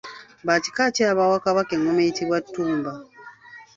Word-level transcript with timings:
Ba 0.45 0.55
kika 0.63 0.85
ki 0.95 1.01
abaawa 1.11 1.37
Kabaka 1.45 1.71
engoma 1.75 2.01
eyitibwa 2.03 2.37
Ttumba. 2.45 2.93